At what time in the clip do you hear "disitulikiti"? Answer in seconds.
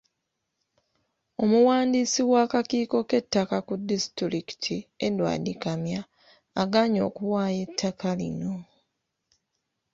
3.89-4.75